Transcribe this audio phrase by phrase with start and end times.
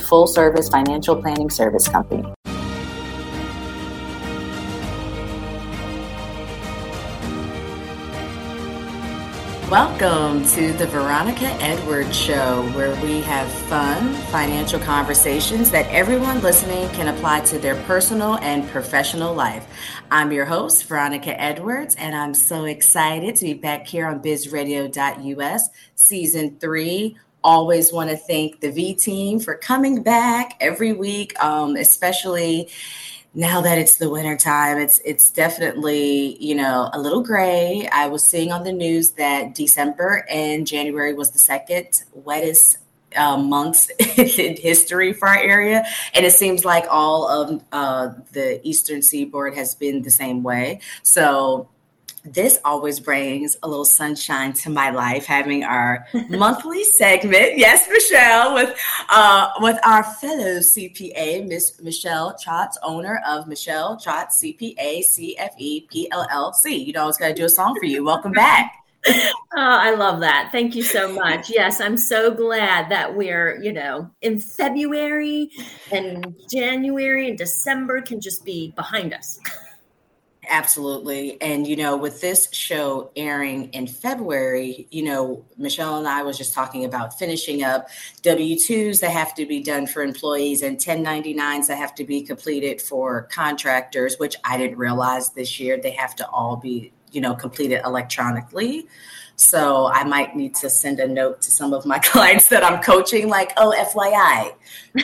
[0.00, 2.24] full service financial planning service company.
[9.70, 16.88] Welcome to the Veronica Edwards Show, where we have fun financial conversations that everyone listening
[16.88, 19.64] can apply to their personal and professional life.
[20.10, 25.68] I'm your host, Veronica Edwards, and I'm so excited to be back here on bizradio.us,
[25.94, 31.76] season three always want to thank the V team for coming back every week, um,
[31.76, 32.68] especially
[33.34, 34.78] now that it's the winter time.
[34.78, 37.88] It's it's definitely you know a little gray.
[37.92, 42.78] I was seeing on the news that December and January was the second wettest
[43.16, 48.60] uh, months in history for our area, and it seems like all of uh, the
[48.66, 50.80] Eastern Seaboard has been the same way.
[51.02, 51.68] So
[52.24, 58.54] this always brings a little sunshine to my life having our monthly segment yes michelle
[58.54, 65.86] with uh, with our fellow cpa miss michelle Tracz, owner of michelle Tracz cpa cfe
[65.88, 68.76] pllc you know i was going to do a song for you welcome back
[69.06, 70.50] oh, I love that.
[70.52, 71.48] Thank you so much.
[71.48, 75.50] Yes, I'm so glad that we're, you know, in February
[75.90, 79.40] and January and December can just be behind us.
[80.52, 81.40] Absolutely.
[81.40, 86.36] And, you know, with this show airing in February, you know, Michelle and I was
[86.36, 87.88] just talking about finishing up
[88.22, 92.22] W 2s that have to be done for employees and 1099s that have to be
[92.22, 97.20] completed for contractors, which I didn't realize this year they have to all be, you
[97.20, 98.88] know, completed electronically.
[99.36, 102.82] So I might need to send a note to some of my clients that I'm
[102.82, 104.52] coaching, like, oh, FYI,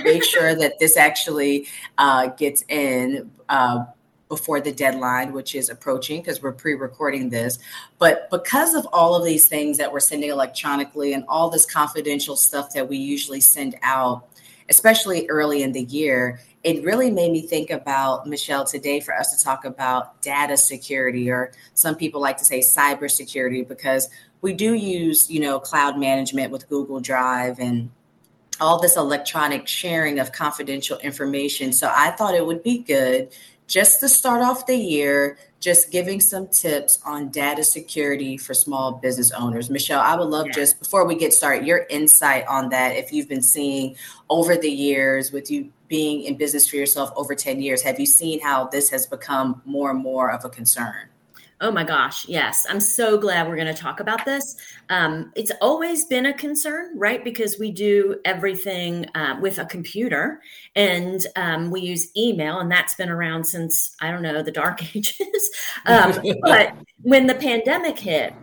[0.03, 1.69] make sure that this actually
[1.99, 3.31] uh, gets in.
[3.49, 3.85] Uh,
[4.29, 7.59] before the deadline, which is approaching because we're pre recording this.
[7.99, 12.37] But because of all of these things that we're sending electronically and all this confidential
[12.37, 14.29] stuff that we usually send out,
[14.69, 19.37] especially early in the year, it really made me think about Michelle today for us
[19.37, 24.09] to talk about data security, or some people like to say cybersecurity, because
[24.41, 27.91] we do use, you know, cloud management with Google Drive and
[28.61, 31.73] all this electronic sharing of confidential information.
[31.73, 33.29] So I thought it would be good
[33.67, 38.93] just to start off the year, just giving some tips on data security for small
[38.93, 39.71] business owners.
[39.71, 40.53] Michelle, I would love yeah.
[40.53, 42.97] just before we get started, your insight on that.
[42.97, 43.97] If you've been seeing
[44.31, 48.07] over the years with you being in business for yourself over 10 years, have you
[48.07, 51.09] seen how this has become more and more of a concern?
[51.59, 52.67] Oh my gosh, yes.
[52.69, 54.57] I'm so glad we're going to talk about this.
[54.91, 57.25] Um, it's always been a concern, right?
[57.25, 60.43] Because we do everything uh, with a computer
[60.75, 64.83] and um, we use email, and that's been around since, I don't know, the dark
[64.97, 65.51] ages.
[65.87, 68.35] um, but when the pandemic hit,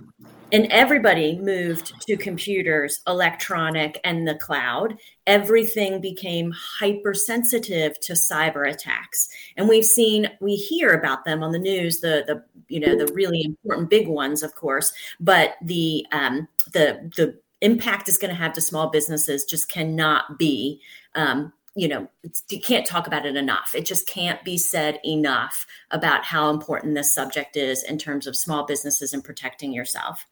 [0.53, 4.95] and everybody moved to computers, electronic, and the cloud.
[5.25, 9.27] Everything became hypersensitive to cyber attacks,
[9.57, 11.99] and we've seen, we hear about them on the news.
[11.99, 17.11] The the you know the really important big ones, of course, but the um, the
[17.17, 20.81] the impact is going to have to small businesses just cannot be
[21.15, 22.07] um, you know
[22.49, 26.93] you can't talk about it enough it just can't be said enough about how important
[26.93, 30.25] this subject is in terms of small businesses and protecting yourself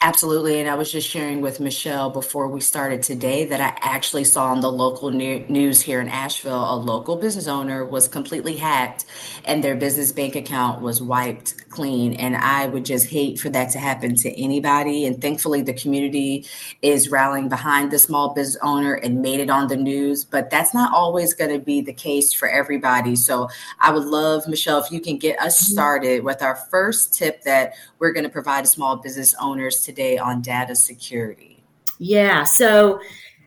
[0.00, 0.60] Absolutely.
[0.60, 4.48] And I was just sharing with Michelle before we started today that I actually saw
[4.48, 9.06] on the local news here in Asheville a local business owner was completely hacked
[9.46, 12.14] and their business bank account was wiped clean.
[12.14, 15.06] And I would just hate for that to happen to anybody.
[15.06, 16.46] And thankfully, the community
[16.82, 20.24] is rallying behind the small business owner and made it on the news.
[20.24, 23.16] But that's not always going to be the case for everybody.
[23.16, 23.48] So
[23.80, 25.72] I would love, Michelle, if you can get us mm-hmm.
[25.72, 29.93] started with our first tip that we're going to provide to small business owners today
[30.18, 31.62] on data security?
[31.98, 32.44] Yeah.
[32.44, 33.00] So,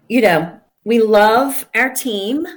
[0.08, 2.48] you know, we love our team,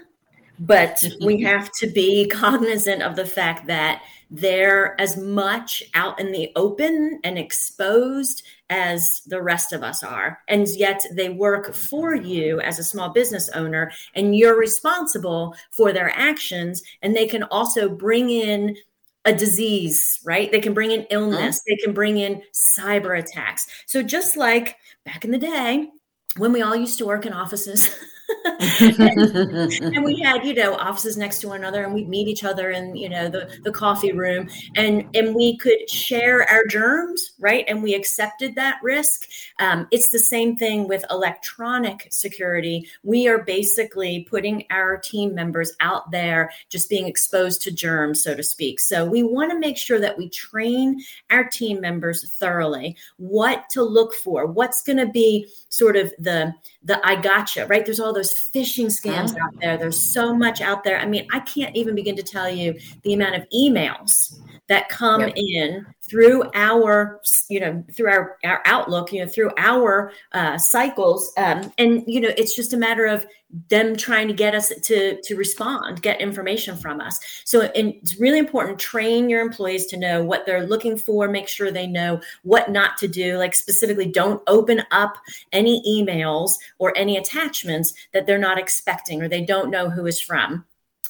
[0.59, 6.31] but we have to be cognizant of the fact that they're as much out in
[6.31, 10.39] the open and exposed as the rest of us are.
[10.47, 15.93] And yet they work for you as a small business owner, and you're responsible for
[15.93, 16.83] their actions.
[17.03, 18.77] And they can also bring in
[19.25, 20.51] a disease, right?
[20.51, 21.63] They can bring in illness, huh?
[21.69, 23.67] they can bring in cyber attacks.
[23.87, 25.89] So just like back in the day
[26.37, 27.89] when we all used to work in offices
[28.61, 32.45] and, and, we had, you know, offices next to one another and we'd meet each
[32.45, 37.33] other in, you know, the, the coffee room and, and we could share our germs,
[37.39, 37.65] right?
[37.69, 39.29] And we accepted that risk.
[39.59, 42.89] Um, it's the same thing with electronic security.
[43.03, 48.35] We are basically putting our team members out there just being exposed to germs, so
[48.35, 48.81] to speak.
[48.81, 51.01] So we want to make sure that we train
[51.31, 56.53] our team members thoroughly what to look for, what's going to be sort of the
[56.83, 57.85] the I gotcha, right?
[57.85, 59.79] There's all those phishing scams out there.
[59.79, 60.99] There's so much out there.
[60.99, 64.39] I mean, I can't even begin to tell you the amount of emails
[64.71, 65.33] that come yep.
[65.37, 71.33] in through our you know through our, our outlook you know through our uh, cycles
[71.37, 73.27] um, and you know it's just a matter of
[73.69, 78.39] them trying to get us to to respond get information from us so it's really
[78.39, 82.71] important train your employees to know what they're looking for make sure they know what
[82.71, 85.17] not to do like specifically don't open up
[85.51, 90.21] any emails or any attachments that they're not expecting or they don't know who is
[90.21, 90.65] from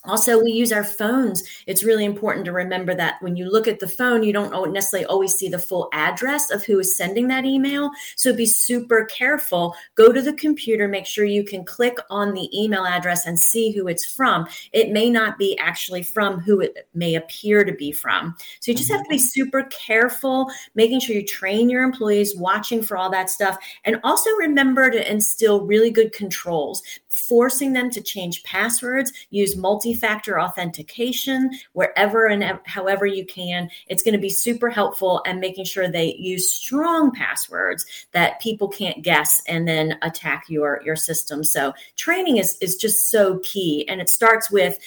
[0.04, 1.42] also, we use our phones.
[1.66, 5.04] It's really important to remember that when you look at the phone, you don't necessarily
[5.06, 7.90] always see the full address of who is sending that email.
[8.16, 9.74] So be super careful.
[9.96, 13.72] Go to the computer, make sure you can click on the email address and see
[13.72, 14.48] who it's from.
[14.72, 18.34] It may not be actually from who it may appear to be from.
[18.60, 19.24] So you just have to be mm-hmm.
[19.24, 23.58] super careful, making sure you train your employees, watching for all that stuff.
[23.84, 29.89] And also remember to instill really good controls, forcing them to change passwords, use multi
[29.90, 33.70] multi-factor authentication wherever and however you can.
[33.88, 38.68] It's going to be super helpful and making sure they use strong passwords that people
[38.68, 41.42] can't guess and then attack your your system.
[41.44, 44.78] So training is is just so key and it starts with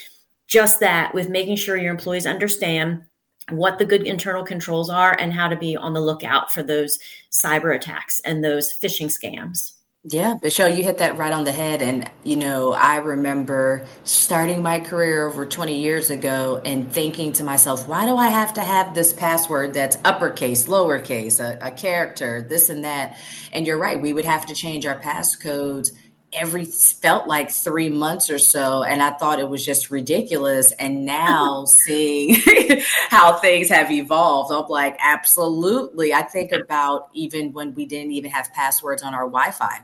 [0.48, 3.04] just that with making sure your employees understand
[3.50, 6.98] what the good internal controls are and how to be on the lookout for those
[7.30, 9.74] cyber attacks and those phishing scams.
[10.06, 11.82] Yeah, Michelle, you hit that right on the head.
[11.82, 17.44] And, you know, I remember starting my career over 20 years ago and thinking to
[17.46, 22.46] myself, why do I have to have this password that's uppercase, lowercase, a, a character,
[22.50, 23.18] this and that?
[23.54, 25.92] And you're right, we would have to change our passcodes
[26.34, 31.06] every felt like three months or so and i thought it was just ridiculous and
[31.06, 32.36] now seeing
[33.10, 38.32] how things have evolved i'm like absolutely i think about even when we didn't even
[38.32, 39.80] have passwords on our wi-fi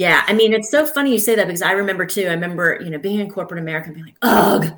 [0.00, 2.22] yeah, I mean, it's so funny you say that because I remember too.
[2.22, 4.72] I remember, you know, being in corporate America and being like, ugh,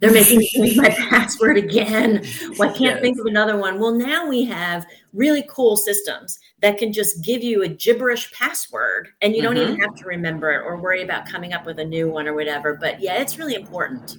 [0.00, 2.24] they're making me change my password again.
[2.58, 3.00] Well, I can't yes.
[3.00, 3.78] think of another one.
[3.78, 9.10] Well, now we have really cool systems that can just give you a gibberish password
[9.22, 9.74] and you don't mm-hmm.
[9.74, 12.34] even have to remember it or worry about coming up with a new one or
[12.34, 12.74] whatever.
[12.74, 14.16] But yeah, it's really important.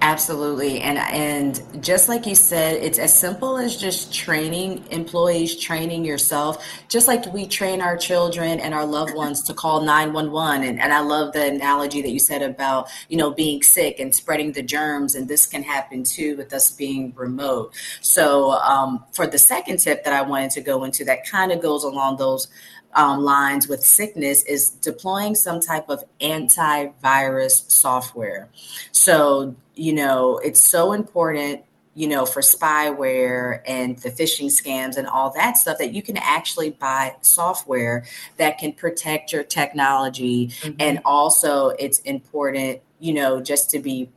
[0.00, 0.80] Absolutely.
[0.80, 6.64] And and just like you said, it's as simple as just training employees, training yourself,
[6.88, 10.62] just like we train our children and our loved ones to call 911.
[10.62, 14.14] And, and I love the analogy that you said about, you know, being sick and
[14.14, 15.16] spreading the germs.
[15.16, 17.74] And this can happen too with us being remote.
[18.00, 21.60] So um, for the second tip that I wanted to go into that kind of
[21.60, 22.46] goes along those
[22.96, 28.48] um, lines with sickness is deploying some type of antivirus software.
[28.90, 31.62] So, you know, it's so important
[31.96, 36.18] you know, for spyware and the phishing scams and all that stuff, that you can
[36.18, 38.04] actually buy software
[38.36, 40.48] that can protect your technology.
[40.48, 40.76] Mm-hmm.
[40.78, 44.10] And also, it's important, you know, just to be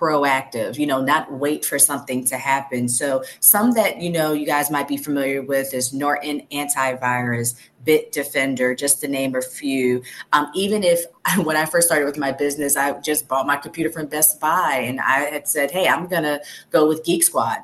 [0.00, 2.88] proactive, you know, not wait for something to happen.
[2.88, 7.54] So, some that, you know, you guys might be familiar with is Norton Antivirus,
[7.84, 10.02] Bitdefender, just to name a few.
[10.32, 11.04] Um, even if
[11.44, 14.84] when I first started with my business, I just bought my computer from Best Buy
[14.86, 16.40] and I had said, hey, I'm going to
[16.70, 17.58] go with Geek Squad.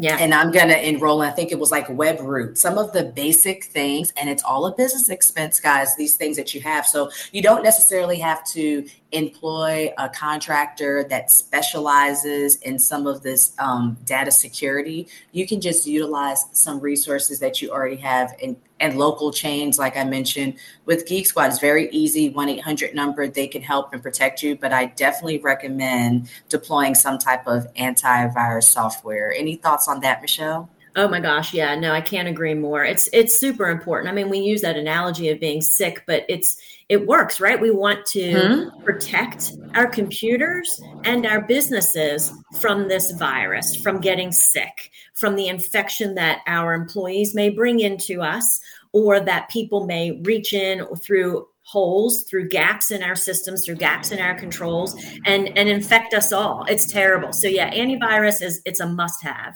[0.00, 0.16] Yeah.
[0.20, 3.64] And I'm going to enroll, I think it was like Webroot, some of the basic
[3.64, 4.12] things.
[4.16, 6.86] And it's all a business expense, guys, these things that you have.
[6.86, 13.54] So you don't necessarily have to employ a contractor that specializes in some of this
[13.58, 15.08] um, data security.
[15.32, 19.96] You can just utilize some resources that you already have and, and local chains, like
[19.96, 20.54] I mentioned
[20.84, 21.46] with Geek Squad.
[21.46, 23.26] It's very easy 1 800 number.
[23.28, 24.56] They can help and protect you.
[24.56, 29.32] But I definitely recommend deploying some type of antivirus software.
[29.32, 30.70] Any thoughts on that, Michelle?
[30.98, 32.84] Oh my gosh, yeah, no, I can't agree more.
[32.84, 34.10] It's it's super important.
[34.10, 36.56] I mean, we use that analogy of being sick, but it's
[36.88, 37.60] it works, right?
[37.60, 38.82] We want to hmm?
[38.82, 46.16] protect our computers and our businesses from this virus, from getting sick, from the infection
[46.16, 48.60] that our employees may bring into us
[48.92, 54.10] or that people may reach in through holes through gaps in our systems through gaps
[54.10, 58.80] in our controls and and infect us all it's terrible so yeah antivirus is it's
[58.80, 59.54] a must have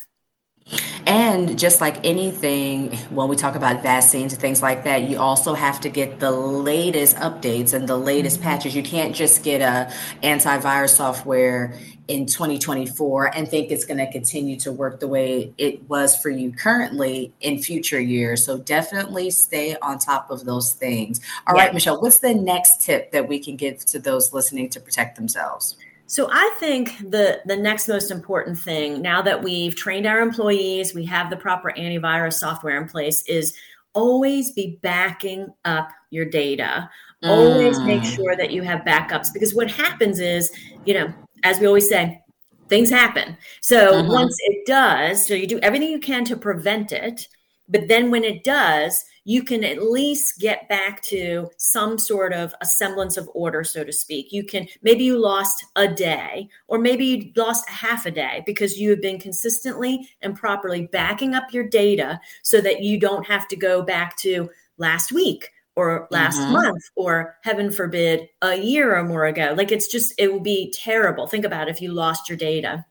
[1.07, 5.55] And just like anything, when we talk about vaccines and things like that, you also
[5.55, 8.49] have to get the latest updates and the latest mm-hmm.
[8.49, 8.77] patches.
[8.77, 9.93] You can't just get a
[10.23, 11.77] antivirus software
[12.09, 16.31] in 2024 and think it's going to continue to work the way it was for
[16.31, 18.45] you currently in future years.
[18.45, 21.21] So definitely stay on top of those things.
[21.47, 21.65] All yeah.
[21.65, 25.17] right, Michelle, what's the next tip that we can give to those listening to protect
[25.17, 25.77] themselves?
[26.13, 30.95] So I think the the next most important thing now that we've trained our employees,
[30.95, 33.55] we have the proper antivirus software in place is
[33.95, 36.91] always be backing up your data.
[37.25, 37.31] Mm.
[37.31, 38.15] Always make mm.
[38.15, 40.53] sure that you have backups because what happens is,
[40.85, 41.11] you know,
[41.45, 42.21] as we always say,
[42.69, 43.35] things happen.
[43.63, 44.13] So mm-hmm.
[44.13, 47.27] once it does, so you do everything you can to prevent it,
[47.71, 52.55] but then when it does, you can at least get back to some sort of
[52.61, 54.33] a semblance of order, so to speak.
[54.33, 58.79] You can maybe you lost a day, or maybe you lost half a day because
[58.79, 63.47] you have been consistently and properly backing up your data so that you don't have
[63.49, 66.53] to go back to last week or last mm-hmm.
[66.53, 70.71] month or heaven forbid a year or more ago like it's just it would be
[70.73, 72.85] terrible think about if you lost your data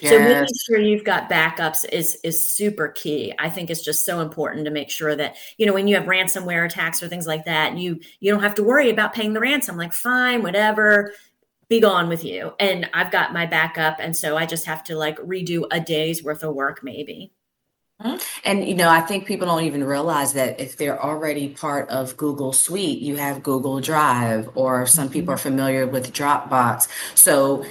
[0.00, 0.12] Yes.
[0.12, 3.32] So making sure you've got backups is is super key.
[3.38, 6.04] I think it's just so important to make sure that you know when you have
[6.04, 9.40] ransomware attacks or things like that, you you don't have to worry about paying the
[9.40, 9.76] ransom.
[9.76, 11.12] Like fine, whatever,
[11.68, 12.52] be gone with you.
[12.60, 16.22] And I've got my backup, and so I just have to like redo a day's
[16.22, 17.32] worth of work maybe.
[18.02, 18.18] Mm-hmm.
[18.44, 22.16] And you know, I think people don't even realize that if they're already part of
[22.16, 25.48] Google Suite, you have Google Drive, or some people are mm-hmm.
[25.48, 26.88] familiar with Dropbox.
[27.14, 27.64] So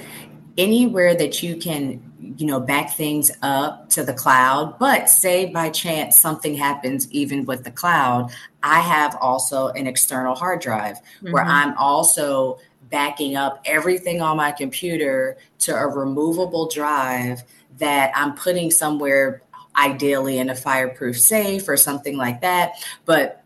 [0.58, 5.68] anywhere that you can you know back things up to the cloud but say by
[5.68, 8.30] chance something happens even with the cloud
[8.62, 11.32] i have also an external hard drive mm-hmm.
[11.32, 12.58] where i'm also
[12.90, 17.42] backing up everything on my computer to a removable drive
[17.78, 19.42] that i'm putting somewhere
[19.76, 22.72] ideally in a fireproof safe or something like that
[23.04, 23.44] but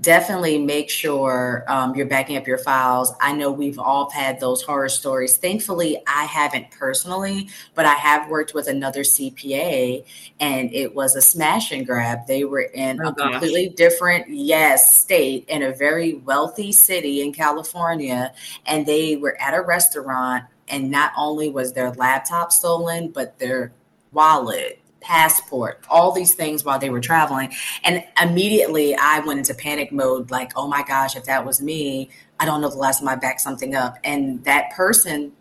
[0.00, 3.12] definitely make sure um, you're backing up your files.
[3.20, 5.36] I know we've all had those horror stories.
[5.36, 10.04] Thankfully, I haven't personally, but I have worked with another CPA
[10.40, 12.26] and it was a smash and grab.
[12.26, 13.30] They were in oh, a gosh.
[13.32, 18.32] completely different, yes, state in a very wealthy city in California.
[18.66, 20.44] And they were at a restaurant.
[20.68, 23.72] And not only was their laptop stolen, but their
[24.12, 27.52] wallet passport, all these things while they were traveling.
[27.84, 32.10] And immediately I went into panic mode like, oh my gosh, if that was me,
[32.38, 33.96] I don't know the last time I backed something up.
[34.04, 35.32] And that person,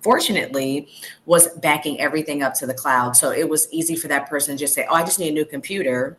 [0.00, 0.88] fortunately,
[1.26, 3.16] was backing everything up to the cloud.
[3.16, 5.34] So it was easy for that person to just say, oh, I just need a
[5.34, 6.16] new computer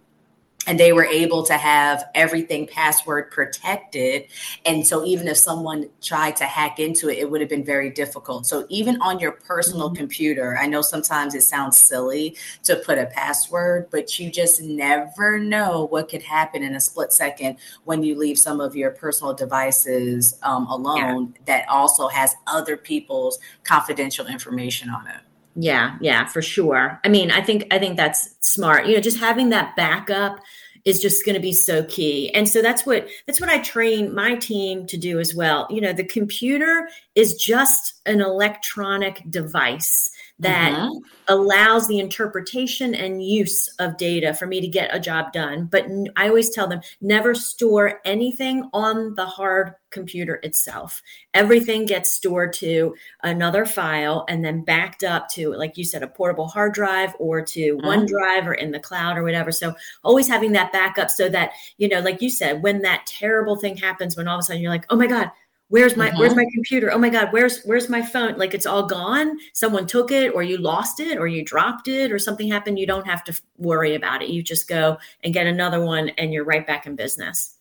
[0.67, 4.25] and they were able to have everything password protected
[4.65, 7.89] and so even if someone tried to hack into it it would have been very
[7.89, 9.97] difficult so even on your personal mm-hmm.
[9.97, 15.39] computer i know sometimes it sounds silly to put a password but you just never
[15.39, 19.33] know what could happen in a split second when you leave some of your personal
[19.33, 21.41] devices um, alone yeah.
[21.45, 25.21] that also has other people's confidential information on it
[25.55, 26.99] yeah, yeah, for sure.
[27.03, 28.87] I mean, I think I think that's smart.
[28.87, 30.39] You know, just having that backup
[30.85, 32.33] is just going to be so key.
[32.33, 35.67] And so that's what that's what I train my team to do as well.
[35.69, 40.97] You know, the computer is just an electronic device that mm-hmm.
[41.27, 45.65] allows the interpretation and use of data for me to get a job done.
[45.65, 45.85] But
[46.15, 51.03] I always tell them never store anything on the hard computer itself.
[51.35, 56.07] Everything gets stored to another file and then backed up to, like you said, a
[56.07, 57.87] portable hard drive or to mm-hmm.
[57.87, 59.51] OneDrive or in the cloud or whatever.
[59.51, 63.55] So always having that backup so that, you know, like you said, when that terrible
[63.55, 65.29] thing happens, when all of a sudden you're like, oh my God,
[65.69, 66.19] where's my mm-hmm.
[66.19, 66.91] where's my computer?
[66.91, 68.37] Oh my god where's where's my phone?
[68.37, 69.37] Like it's all gone.
[69.53, 72.79] Someone took it or you lost it or you dropped it or something happened.
[72.79, 74.29] You don't have to worry about it.
[74.29, 77.52] You just go and get another one and you're right back in business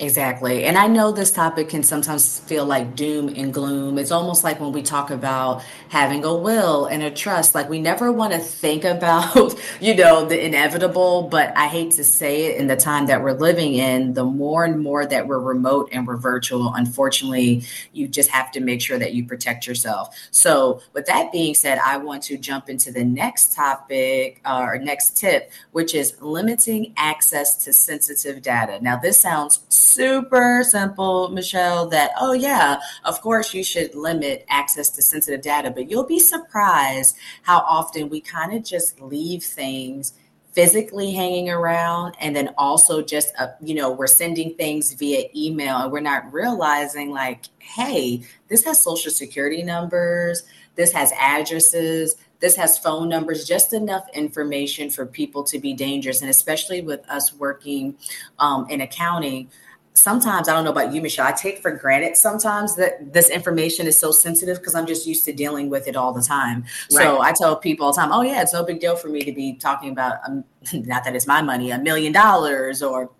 [0.00, 0.62] Exactly.
[0.62, 3.98] And I know this topic can sometimes feel like doom and gloom.
[3.98, 7.80] It's almost like when we talk about having a will and a trust, like we
[7.80, 12.58] never want to think about, you know, the inevitable, but I hate to say it
[12.58, 16.06] in the time that we're living in, the more and more that we're remote and
[16.06, 20.16] we're virtual, unfortunately, you just have to make sure that you protect yourself.
[20.30, 24.78] So, with that being said, I want to jump into the next topic uh, or
[24.78, 28.78] next tip, which is limiting access to sensitive data.
[28.80, 34.90] Now, this sounds super simple, Michelle, that, oh, yeah, of course you should limit access
[34.90, 40.14] to sensitive data, but you'll be surprised how often we kind of just leave things
[40.52, 45.76] physically hanging around and then also just uh, you know we're sending things via email
[45.76, 50.42] and we're not realizing like hey this has social security numbers
[50.74, 56.20] this has addresses this has phone numbers just enough information for people to be dangerous.
[56.20, 57.96] And especially with us working
[58.38, 59.50] um, in accounting
[59.98, 61.26] sometimes I don't know about you, Michelle.
[61.26, 65.24] I take for granted sometimes that this information is so sensitive because I'm just used
[65.24, 66.64] to dealing with it all the time.
[66.92, 67.02] Right.
[67.02, 69.22] So I tell people all the time, "Oh yeah, it's no big deal for me
[69.22, 73.10] to be talking about um, not that it's my money, a million dollars or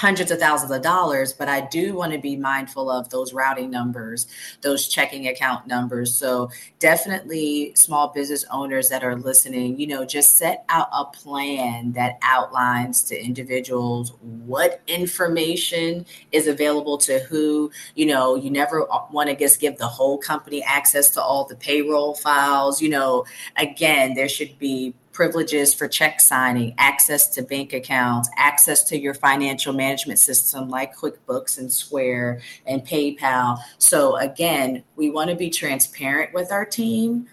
[0.00, 3.70] hundreds of thousands of dollars, but I do want to be mindful of those routing
[3.70, 4.26] numbers,
[4.62, 6.16] those checking account numbers.
[6.16, 11.92] So definitely small business owners that are listening, you know, just set out a plan
[11.92, 19.28] that outlines to individuals what information is available to who, you know, you never want
[19.28, 23.26] to just give the whole company access to all the payroll files, you know,
[23.58, 29.14] again, there should be privileges for check signing, access to bank accounts, access to your
[29.14, 33.58] financial management system like QuickBooks and Square and PayPal.
[33.78, 37.26] So, again, we want to be transparent with our team,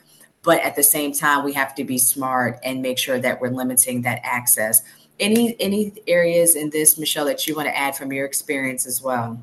[0.43, 3.49] but at the same time, we have to be smart and make sure that we're
[3.49, 4.81] limiting that access.
[5.19, 9.01] Any any areas in this, Michelle, that you want to add from your experience as
[9.01, 9.41] well?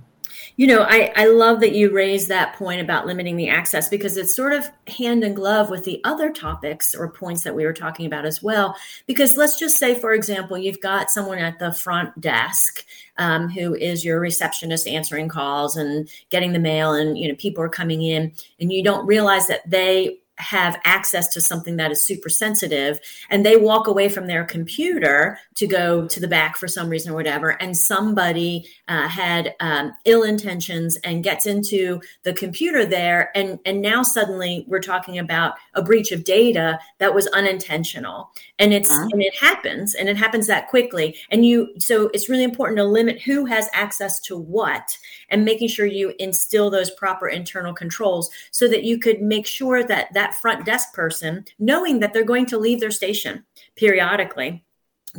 [0.56, 4.16] You know, I, I love that you raised that point about limiting the access because
[4.16, 7.72] it's sort of hand in glove with the other topics or points that we were
[7.72, 8.76] talking about as well.
[9.08, 12.84] Because let's just say, for example, you've got someone at the front desk
[13.18, 17.62] um, who is your receptionist answering calls and getting the mail, and you know people
[17.62, 22.02] are coming in, and you don't realize that they have access to something that is
[22.02, 22.98] super sensitive
[23.30, 27.12] and they walk away from their computer to go to the back for some reason
[27.12, 33.30] or whatever and somebody uh, had um, ill intentions and gets into the computer there
[33.36, 38.72] and and now suddenly we're talking about a breach of data that was unintentional and
[38.72, 39.08] it's uh-huh.
[39.12, 42.84] and it happens and it happens that quickly and you so it's really important to
[42.84, 44.98] limit who has access to what
[45.28, 49.84] and making sure you instill those proper internal controls so that you could make sure
[49.84, 53.44] that that that front desk person, knowing that they're going to leave their station
[53.76, 54.64] periodically,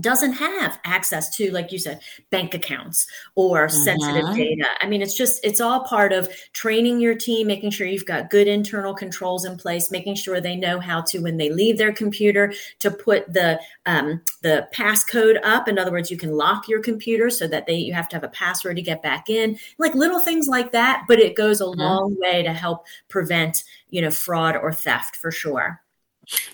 [0.01, 3.83] doesn't have access to like you said bank accounts or mm-hmm.
[3.83, 7.87] sensitive data i mean it's just it's all part of training your team making sure
[7.87, 11.49] you've got good internal controls in place making sure they know how to when they
[11.49, 16.31] leave their computer to put the um, the passcode up in other words you can
[16.31, 19.29] lock your computer so that they you have to have a password to get back
[19.29, 21.79] in like little things like that but it goes a mm-hmm.
[21.79, 25.81] long way to help prevent you know fraud or theft for sure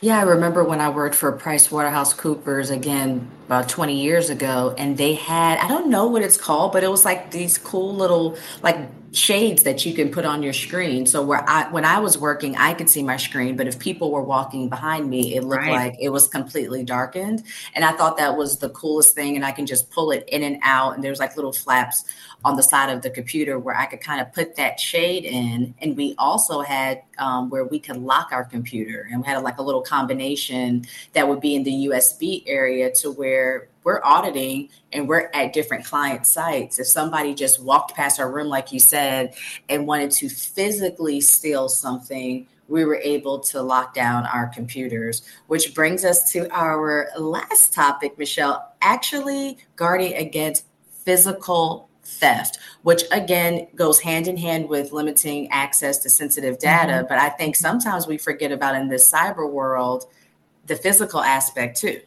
[0.01, 4.73] yeah, I remember when I worked for Price Waterhouse Coopers again about 20 years ago,
[4.77, 7.93] and they had, I don't know what it's called, but it was like these cool
[7.93, 8.77] little like
[9.13, 11.05] shades that you can put on your screen.
[11.05, 14.11] So where I when I was working, I could see my screen, but if people
[14.11, 15.71] were walking behind me, it looked right.
[15.71, 17.43] like it was completely darkened.
[17.75, 19.35] And I thought that was the coolest thing.
[19.35, 20.95] And I can just pull it in and out.
[20.95, 22.05] And there's like little flaps
[22.43, 25.75] on the side of the computer where I could kind of put that shade in.
[25.81, 29.59] And we also had um, where we could lock our computer and we had like
[29.59, 35.07] a little combination that would be in the USB area to where we're auditing and
[35.07, 36.79] we're at different client sites.
[36.79, 39.33] If somebody just walked past our room, like you said,
[39.69, 45.75] and wanted to physically steal something, we were able to lock down our computers, which
[45.75, 50.65] brings us to our last topic, Michelle, actually guarding against
[51.03, 56.93] physical theft, which again goes hand in hand with limiting access to sensitive data.
[56.93, 57.07] Mm-hmm.
[57.07, 60.05] But I think sometimes we forget about in this cyber world
[60.67, 62.01] the physical aspect too.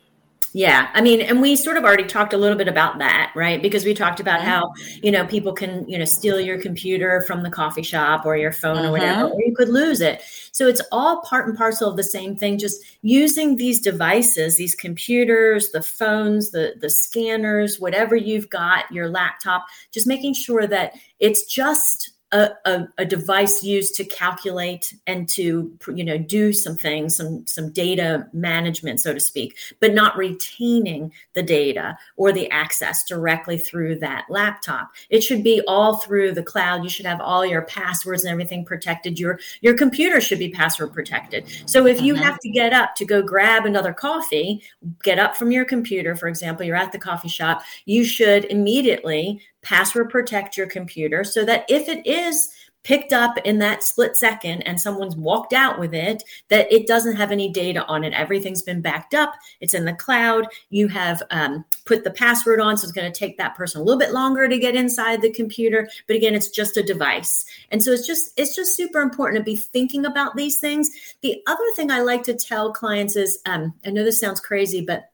[0.56, 0.88] Yeah.
[0.94, 3.60] I mean, and we sort of already talked a little bit about that, right?
[3.60, 7.42] Because we talked about how, you know, people can, you know, steal your computer from
[7.42, 8.86] the coffee shop or your phone mm-hmm.
[8.86, 10.22] or whatever, or you could lose it.
[10.52, 12.58] So it's all part and parcel of the same thing.
[12.58, 19.08] Just using these devices, these computers, the phones, the the scanners, whatever you've got, your
[19.08, 25.28] laptop, just making sure that it's just a, a, a, device used to calculate and
[25.28, 30.16] to you know do some things some some data management so to speak but not
[30.16, 34.90] retaining the data or the access directly through that laptop.
[35.10, 36.82] It should be all through the cloud.
[36.82, 39.18] You should have all your passwords and everything protected.
[39.18, 41.46] Your your computer should be password protected.
[41.66, 42.22] So if you mm-hmm.
[42.22, 44.62] have to get up to go grab another coffee
[45.02, 49.40] get up from your computer for example you're at the coffee shop you should immediately
[49.64, 52.50] password protect your computer so that if it is
[52.84, 57.16] picked up in that split second and someone's walked out with it that it doesn't
[57.16, 58.12] have any data on it.
[58.12, 59.34] Everything's been backed up.
[59.60, 60.46] It's in the cloud.
[60.68, 63.84] You have um, put the password on so it's going to take that person a
[63.84, 65.88] little bit longer to get inside the computer.
[66.06, 67.44] But again it's just a device.
[67.70, 70.90] And so it's just it's just super important to be thinking about these things.
[71.22, 74.82] The other thing i like to tell clients is um, i know this sounds crazy
[74.82, 75.10] but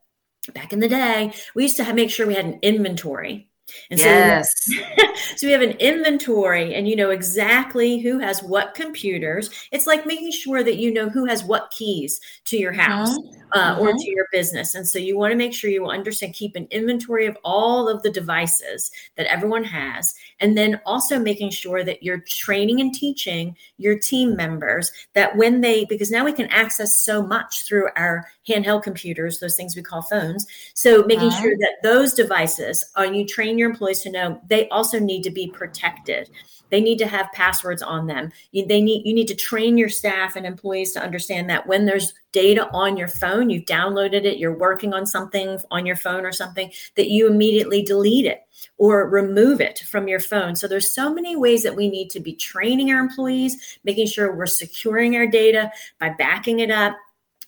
[0.55, 3.50] back in the day, we used to have, make sure we had an inventory
[3.91, 4.49] and yes.
[4.65, 4.75] so,
[5.37, 9.51] so we have an inventory and you know exactly who has what computers.
[9.73, 13.50] It's like making sure that you know who has what keys to your house mm-hmm.
[13.53, 13.83] Uh, mm-hmm.
[13.83, 14.75] or to your business.
[14.75, 18.03] And so you want to make sure you understand, keep an inventory of all of
[18.03, 20.15] the devices that everyone has.
[20.39, 25.61] And then also making sure that you're training and teaching your team members that when
[25.61, 29.83] they, because now we can access so much through our handheld computers, those things we
[29.83, 30.47] call phones.
[30.75, 31.43] So making mm-hmm.
[31.43, 35.23] sure that those devices, are uh, you train your employees to know they also need
[35.23, 36.31] to be protected.
[36.71, 38.31] They need to have passwords on them.
[38.53, 41.85] You, they need you need to train your staff and employees to understand that when
[41.85, 46.25] there's data on your phone, you've downloaded it, you're working on something on your phone
[46.25, 48.41] or something, that you immediately delete it
[48.79, 50.57] or remove it from your phone.
[50.57, 54.35] So there's so many ways that we need to be training our employees, making sure
[54.35, 56.95] we're securing our data by backing it up,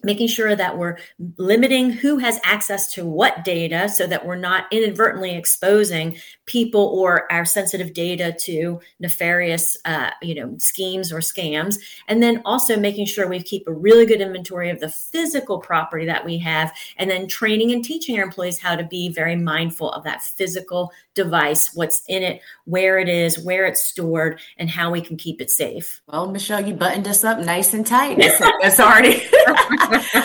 [0.04, 0.98] making sure that we're
[1.36, 6.16] limiting who has access to what data so that we're not inadvertently exposing
[6.52, 11.76] people or our sensitive data to nefarious uh, you know schemes or scams
[12.08, 16.04] and then also making sure we keep a really good inventory of the physical property
[16.04, 19.90] that we have and then training and teaching our employees how to be very mindful
[19.92, 24.90] of that physical device what's in it where it is where it's stored and how
[24.90, 28.78] we can keep it safe well michelle you buttoned us up nice and tight it's
[28.78, 29.22] already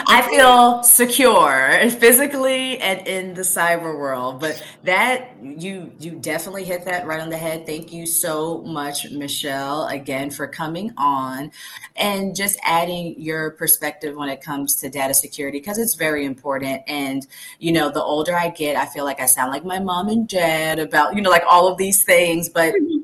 [0.09, 4.39] I feel secure physically and in the cyber world.
[4.39, 7.65] But that you you definitely hit that right on the head.
[7.65, 11.51] Thank you so much, Michelle, again for coming on
[11.95, 16.81] and just adding your perspective when it comes to data security because it's very important.
[16.87, 17.25] And
[17.59, 20.27] you know, the older I get, I feel like I sound like my mom and
[20.27, 22.73] dad about you know like all of these things, but.
[22.73, 22.97] Mm-hmm.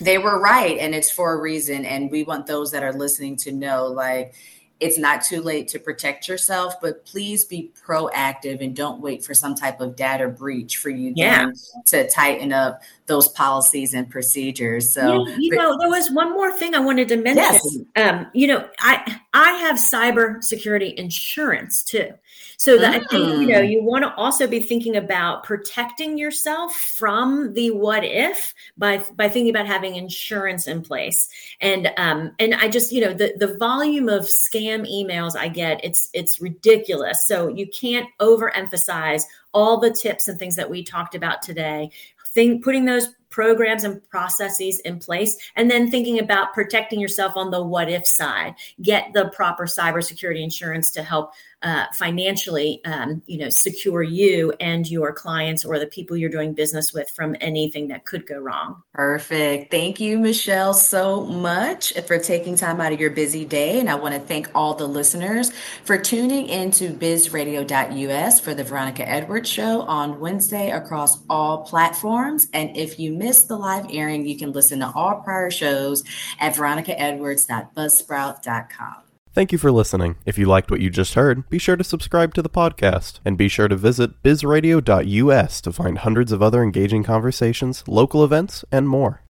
[0.00, 1.84] They were right, and it's for a reason.
[1.84, 4.34] And we want those that are listening to know, like,
[4.78, 9.32] it's not too late to protect yourself, but please be proactive and don't wait for
[9.34, 11.50] some type of data breach for you yeah.
[11.86, 14.92] to tighten up those policies and procedures.
[14.92, 17.86] So, you, you know, there was one more thing I wanted to mention.
[17.94, 18.04] Yes.
[18.04, 22.10] Um, you know, I I have cyber security insurance too.
[22.58, 23.04] So that mm.
[23.04, 23.70] I think, you know, mm.
[23.70, 29.28] you want to also be thinking about protecting yourself from the what if by by
[29.28, 31.28] thinking about having insurance in place.
[31.60, 34.28] And um and I just, you know, the the volume of
[34.66, 37.26] scam emails I get, it's it's ridiculous.
[37.26, 41.90] So you can't overemphasize all the tips and things that we talked about today.
[42.28, 47.50] Think putting those programs and processes in place and then thinking about protecting yourself on
[47.50, 53.38] the what if side get the proper cybersecurity insurance to help uh, financially, um, you
[53.38, 57.88] know, secure you and your clients or the people you're doing business with from anything
[57.88, 58.82] that could go wrong.
[58.92, 59.70] Perfect.
[59.70, 63.80] Thank you, Michelle, so much for taking time out of your busy day.
[63.80, 65.50] And I want to thank all the listeners
[65.84, 72.48] for tuning into bizradio.us for the Veronica Edwards Show on Wednesday across all platforms.
[72.52, 76.04] And if you missed the live airing, you can listen to all prior shows
[76.38, 79.06] at veronicaedwards.buzzsprout.com.
[79.36, 80.16] Thank you for listening.
[80.24, 83.36] If you liked what you just heard, be sure to subscribe to the podcast and
[83.36, 88.88] be sure to visit bizradio.us to find hundreds of other engaging conversations, local events, and
[88.88, 89.20] more.